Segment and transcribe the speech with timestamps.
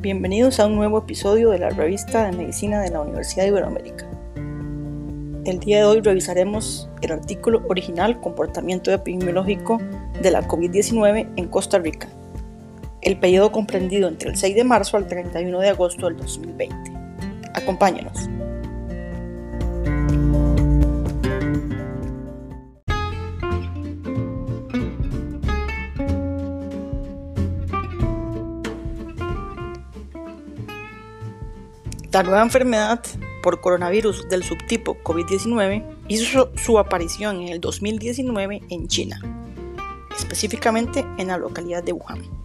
[0.00, 4.06] Bienvenidos a un nuevo episodio de la revista de Medicina de la Universidad de Iberoamérica.
[5.44, 9.78] El día de hoy revisaremos el artículo original Comportamiento epidemiológico
[10.22, 12.08] de la COVID-19 en Costa Rica,
[13.02, 16.92] el periodo comprendido entre el 6 de marzo al 31 de agosto del 2020.
[17.54, 18.28] Acompáñenos.
[32.12, 33.00] La nueva enfermedad
[33.40, 39.20] por coronavirus del subtipo COVID-19 hizo su aparición en el 2019 en China,
[40.18, 42.39] específicamente en la localidad de Wuhan.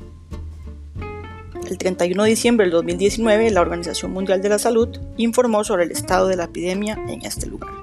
[1.65, 5.91] El 31 de diciembre del 2019, la Organización Mundial de la Salud informó sobre el
[5.91, 7.73] estado de la epidemia en este lugar.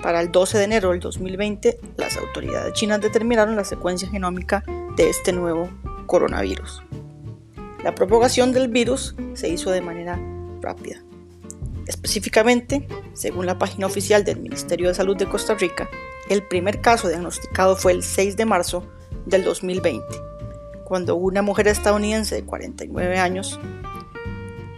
[0.00, 4.62] Para el 12 de enero del 2020, las autoridades chinas determinaron la secuencia genómica
[4.96, 5.68] de este nuevo
[6.06, 6.84] coronavirus.
[7.82, 10.20] La propagación del virus se hizo de manera
[10.60, 11.02] rápida.
[11.88, 15.88] Específicamente, según la página oficial del Ministerio de Salud de Costa Rica,
[16.28, 18.86] el primer caso diagnosticado fue el 6 de marzo
[19.26, 20.04] del 2020,
[20.86, 23.58] cuando una mujer estadounidense de 49 años,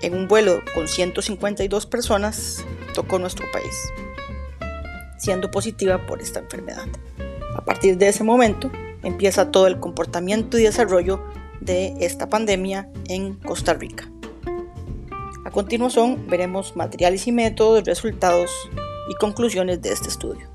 [0.00, 2.64] en un vuelo con 152 personas,
[2.94, 3.74] tocó nuestro país,
[5.18, 6.86] siendo positiva por esta enfermedad.
[7.54, 11.22] A partir de ese momento, empieza todo el comportamiento y desarrollo
[11.60, 14.10] de esta pandemia en Costa Rica.
[15.44, 18.50] A continuación veremos materiales y métodos, resultados
[19.10, 20.48] y conclusiones de este estudio.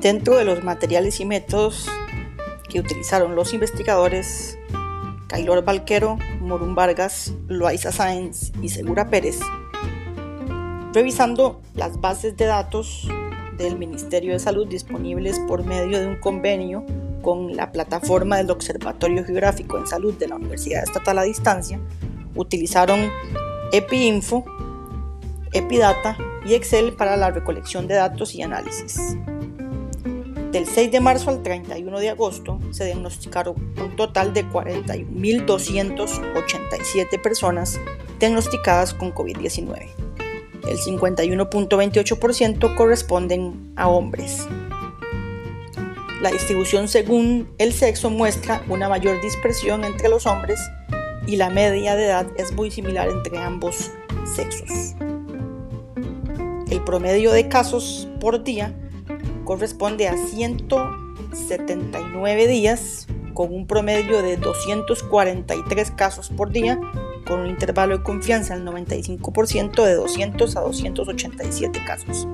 [0.00, 1.86] Dentro de los materiales y métodos
[2.70, 4.58] que utilizaron los investigadores
[5.26, 9.38] Cailor Valquero, Morún Vargas, Loaiza Sáenz y Segura Pérez,
[10.94, 13.08] revisando las bases de datos
[13.58, 16.84] del Ministerio de Salud disponibles por medio de un convenio
[17.20, 21.78] con la plataforma del Observatorio Geográfico en Salud de la Universidad Estatal a Distancia,
[22.34, 23.10] utilizaron
[23.70, 24.46] EpiInfo,
[25.52, 26.16] EpiData
[26.46, 29.16] y Excel para la recolección de datos y análisis.
[30.52, 37.80] Del 6 de marzo al 31 de agosto se diagnosticaron un total de 41.287 personas
[38.18, 40.10] diagnosticadas con COVID-19
[40.70, 44.46] el 51.28% corresponden a hombres.
[46.22, 50.60] La distribución según el sexo muestra una mayor dispersión entre los hombres
[51.26, 53.90] y la media de edad es muy similar entre ambos
[54.24, 54.94] sexos.
[56.70, 58.72] El promedio de casos por día
[59.44, 66.80] corresponde a 179 días con un promedio de 243 casos por día
[67.26, 72.26] con un intervalo de confianza del 95% de 200 a 287 casos.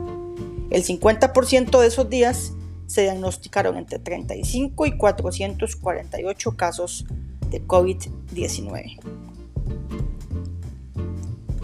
[0.70, 2.52] El 50% de esos días
[2.86, 7.04] se diagnosticaron entre 35 y 448 casos
[7.50, 8.98] de COVID-19.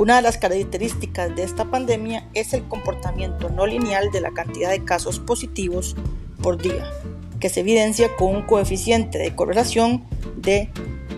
[0.02, 4.70] Una de las características de esta pandemia es el comportamiento no lineal de la cantidad
[4.70, 5.94] de casos positivos
[6.42, 6.90] por día,
[7.38, 10.02] que se evidencia con un coeficiente de correlación
[10.34, 10.70] de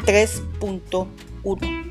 [0.05, 1.85] 3.1.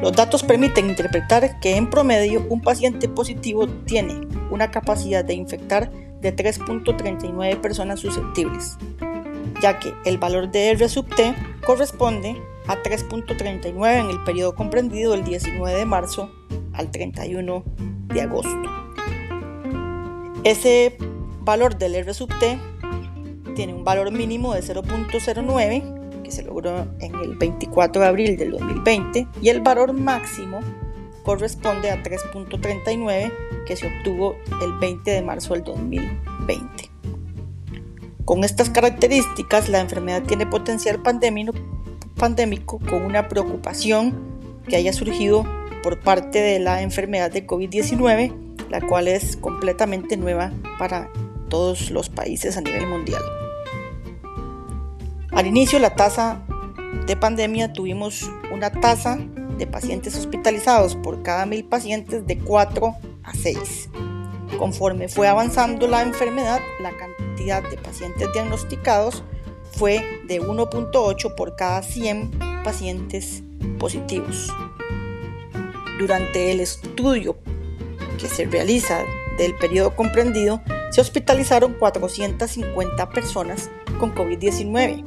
[0.00, 4.20] Los datos permiten interpretar que en promedio un paciente positivo tiene
[4.52, 5.90] una capacidad de infectar
[6.20, 8.76] de 3.39 personas susceptibles,
[9.60, 11.34] ya que el valor de R sub T
[11.64, 16.30] corresponde a 3.39 en el periodo comprendido del 19 de marzo
[16.72, 17.64] al 31
[18.06, 18.62] de agosto.
[20.44, 20.96] Ese
[21.40, 22.58] valor del R sub T
[23.54, 26.00] tiene un valor mínimo de 0.09
[26.30, 30.60] se logró en el 24 de abril del 2020 y el valor máximo
[31.24, 33.32] corresponde a 3.39
[33.66, 36.89] que se obtuvo el 20 de marzo del 2020.
[38.24, 44.14] Con estas características, la enfermedad tiene potencial pandémico con una preocupación
[44.68, 45.44] que haya surgido
[45.82, 48.32] por parte de la enfermedad de COVID-19,
[48.68, 51.10] la cual es completamente nueva para
[51.48, 53.22] todos los países a nivel mundial.
[55.32, 56.42] Al inicio la tasa
[57.06, 59.18] de pandemia tuvimos una tasa
[59.58, 63.88] de pacientes hospitalizados por cada mil pacientes de 4 a 6.
[64.58, 69.24] Conforme fue avanzando la enfermedad, la cantidad de pacientes diagnosticados
[69.72, 73.42] fue de 1.8 por cada 100 pacientes
[73.78, 74.52] positivos.
[75.98, 77.38] Durante el estudio
[78.18, 79.00] que se realiza
[79.38, 80.60] del periodo comprendido,
[80.90, 85.02] se hospitalizaron 450 personas con COVID-19,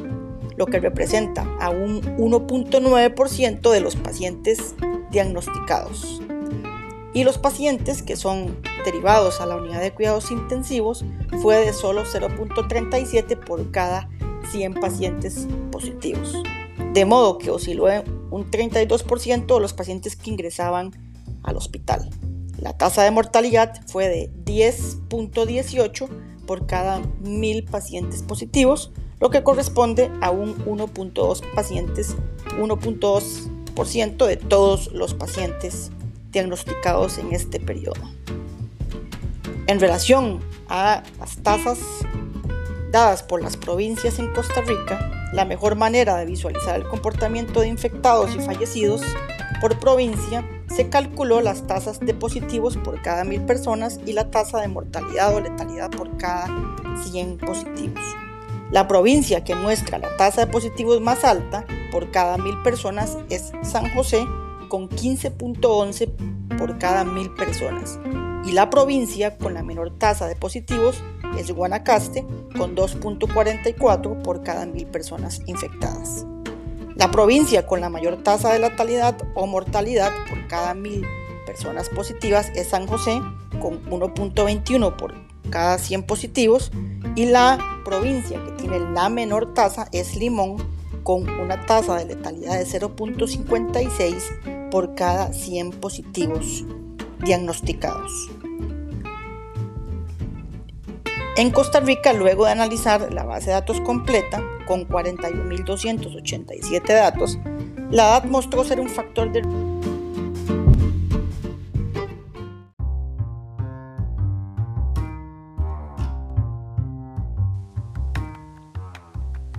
[0.58, 4.74] lo que representa a un 1.9% de los pacientes
[5.12, 6.23] diagnosticados.
[7.14, 11.06] Y los pacientes que son derivados a la unidad de cuidados intensivos
[11.42, 14.10] fue de solo 0.37 por cada
[14.52, 16.34] 100 pacientes positivos.
[16.94, 17.86] De modo que osciló
[18.32, 20.92] un 32% de los pacientes que ingresaban
[21.44, 22.10] al hospital.
[22.58, 26.08] La tasa de mortalidad fue de 10.18
[26.48, 32.16] por cada 1000 pacientes positivos, lo que corresponde a un 1.2 pacientes,
[32.60, 35.92] 1.2% de todos los pacientes
[36.34, 38.02] diagnosticados en este periodo.
[39.68, 41.80] En relación a las tasas
[42.92, 47.68] dadas por las provincias en Costa Rica, la mejor manera de visualizar el comportamiento de
[47.68, 49.02] infectados y fallecidos
[49.62, 50.44] por provincia
[50.76, 55.34] se calculó las tasas de positivos por cada mil personas y la tasa de mortalidad
[55.34, 56.48] o letalidad por cada
[57.06, 58.04] 100 positivos.
[58.72, 63.52] La provincia que muestra la tasa de positivos más alta por cada mil personas es
[63.62, 64.26] San José
[64.74, 68.00] con 15.11 por cada mil personas
[68.44, 71.04] y la provincia con la menor tasa de positivos
[71.38, 72.26] es Guanacaste
[72.58, 76.26] con 2.44 por cada mil personas infectadas.
[76.96, 81.06] La provincia con la mayor tasa de letalidad o mortalidad por cada mil
[81.46, 83.22] personas positivas es San José
[83.62, 85.14] con 1.21 por
[85.52, 86.72] cada 100 positivos
[87.16, 90.58] y la provincia que tiene la menor tasa es Limón
[91.04, 96.66] con una tasa de letalidad de 0.56 por cada 100 positivos
[97.24, 98.32] diagnosticados.
[101.38, 107.38] En Costa Rica, luego de analizar la base de datos completa, con 41.287 datos,
[107.92, 109.44] la edad mostró ser un factor de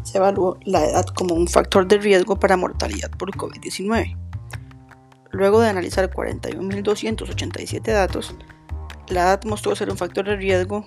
[0.02, 4.23] se evaluó la edad como un factor de riesgo para mortalidad por COVID-19.
[5.34, 8.34] Luego de analizar 41.287 datos,
[9.08, 10.86] la edad mostró ser un factor de riesgo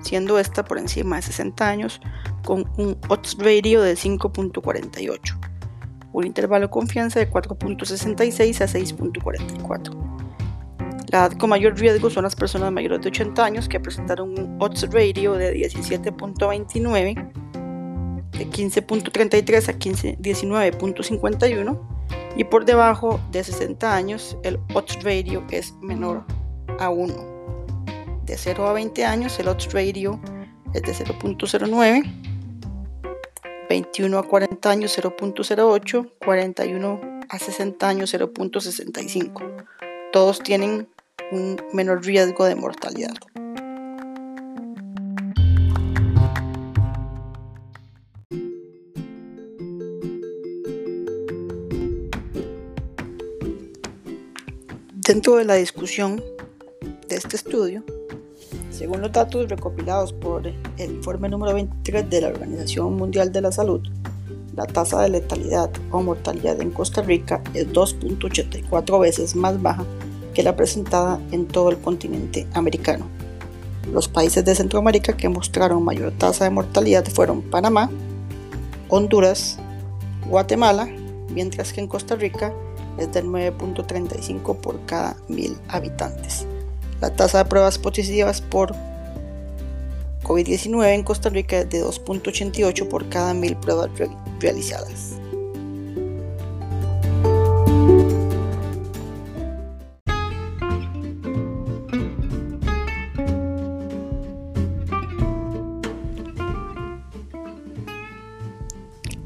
[0.00, 2.00] siendo esta por encima de 60 años
[2.42, 5.38] con un odds ratio de 5.48,
[6.14, 9.94] un intervalo de confianza de 4.66 a 6.44.
[11.10, 14.56] La edad con mayor riesgo son las personas mayores de 80 años que presentaron un
[14.58, 17.30] odds ratio de 17.29,
[18.30, 21.91] de 15.33 a 19.51
[22.36, 26.24] y por debajo de 60 años el odds ratio es menor
[26.78, 27.14] a 1
[28.24, 30.20] de 0 a 20 años el odds ratio
[30.74, 32.02] es de 0.09,
[33.68, 39.66] 21 a 40 años 0.08, 41 a 60 años 0.65.
[40.12, 40.88] Todos tienen
[41.30, 43.14] un menor riesgo de mortalidad.
[55.12, 56.24] Dentro de la discusión
[57.06, 57.84] de este estudio,
[58.70, 63.52] según los datos recopilados por el informe número 23 de la Organización Mundial de la
[63.52, 63.82] Salud,
[64.56, 69.84] la tasa de letalidad o mortalidad en Costa Rica es 2.84 veces más baja
[70.32, 73.06] que la presentada en todo el continente americano.
[73.92, 77.90] Los países de Centroamérica que mostraron mayor tasa de mortalidad fueron Panamá,
[78.88, 79.58] Honduras,
[80.26, 80.88] Guatemala,
[81.28, 82.54] mientras que en Costa Rica
[82.98, 86.46] es del 9.35 por cada mil habitantes.
[87.00, 88.74] La tasa de pruebas positivas por
[90.22, 93.90] COVID-19 en Costa Rica es de 2.88 por cada mil pruebas
[94.40, 95.18] realizadas.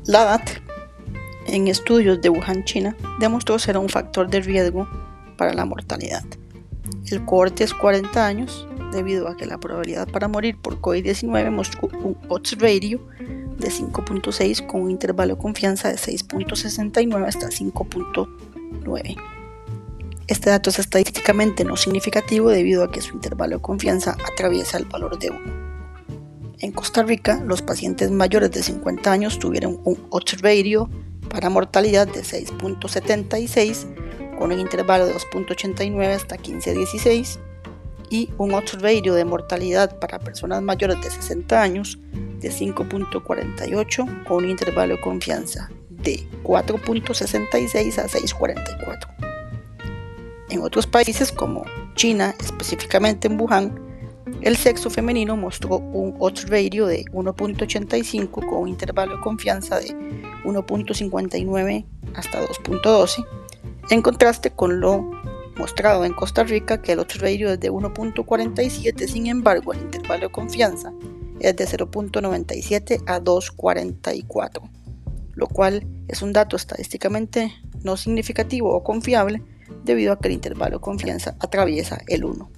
[0.07, 0.66] La edad
[1.57, 4.87] en estudios de Wuhan, China, demostró ser un factor de riesgo
[5.37, 6.25] para la mortalidad.
[7.11, 11.89] El cohorte es 40 años debido a que la probabilidad para morir por COVID-19 mostró
[12.03, 13.01] un odds ratio
[13.59, 19.17] de 5.6 con un intervalo de confianza de 6.69 hasta 5.9.
[20.27, 24.85] Este dato es estadísticamente no significativo debido a que su intervalo de confianza atraviesa el
[24.85, 25.67] valor de 1.
[26.59, 30.91] En Costa Rica, los pacientes mayores de 50 años tuvieron un odds ratio
[31.29, 37.39] para mortalidad de 6.76 con un intervalo de 2.89 hasta 15.16
[38.11, 41.99] y un odds ratio de mortalidad para personas mayores de 60 años
[42.41, 49.09] de 5.48 con un intervalo de confianza de 4.66 a 6.44.
[50.51, 51.65] En otros países como
[51.95, 53.87] China, específicamente en Wuhan,
[54.43, 60.23] el sexo femenino mostró un odds ratio de 1.85 con un intervalo de confianza de
[60.47, 61.85] 1.59
[62.15, 63.27] hasta 2.12,
[63.91, 65.11] en contraste con lo
[65.57, 70.29] mostrado en Costa Rica que el odds ratio es de 1.47, sin embargo el intervalo
[70.29, 70.93] de confianza
[71.41, 74.71] es de 0.97 a 2.44,
[75.35, 79.43] lo cual es un dato estadísticamente no significativo o confiable
[79.85, 82.51] debido a que el intervalo de confianza atraviesa el 1.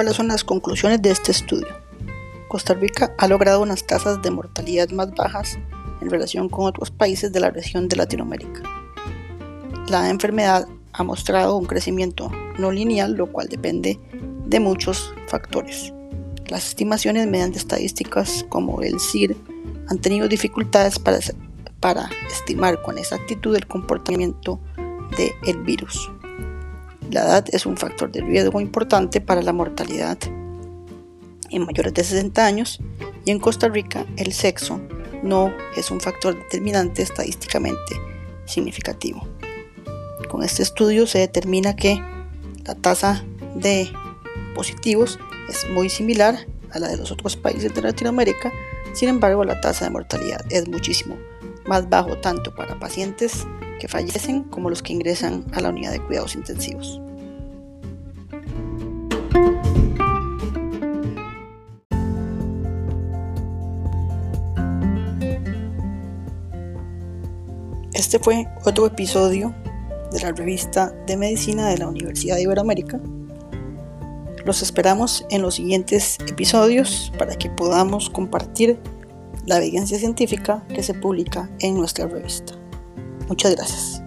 [0.00, 1.68] ¿Cuáles son las conclusiones de este estudio?
[2.48, 5.58] Costa Rica ha logrado unas tasas de mortalidad más bajas
[6.00, 8.62] en relación con otros países de la región de Latinoamérica.
[9.88, 14.00] La enfermedad ha mostrado un crecimiento no lineal, lo cual depende
[14.46, 15.92] de muchos factores.
[16.46, 19.36] Las estimaciones mediante estadísticas como el CIR
[19.88, 21.18] han tenido dificultades para,
[21.78, 24.60] para estimar con exactitud el comportamiento
[25.44, 26.10] del virus.
[27.10, 30.16] La edad es un factor de riesgo importante para la mortalidad
[31.50, 32.80] en mayores de 60 años
[33.24, 34.80] y en Costa Rica el sexo
[35.24, 38.00] no es un factor determinante estadísticamente
[38.46, 39.26] significativo.
[40.30, 42.00] Con este estudio se determina que
[42.64, 43.24] la tasa
[43.56, 43.90] de
[44.54, 48.52] positivos es muy similar a la de los otros países de Latinoamérica,
[48.92, 51.16] sin embargo la tasa de mortalidad es muchísimo
[51.66, 53.46] más bajo tanto para pacientes
[53.80, 57.00] que fallecen como los que ingresan a la unidad de cuidados intensivos.
[67.92, 69.54] Este fue otro episodio
[70.12, 73.00] de la revista de medicina de la Universidad de Iberoamérica.
[74.44, 78.78] Los esperamos en los siguientes episodios para que podamos compartir
[79.46, 82.59] la evidencia científica que se publica en nuestra revista.
[83.30, 84.02] Muchas gracias.